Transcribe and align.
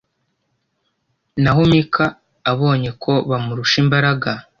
naho 1.41 1.61
mika 1.71 2.05
abonye 2.51 2.89
ko 3.03 3.11
bamurusha 3.29 3.75
imbaraga 3.83 4.29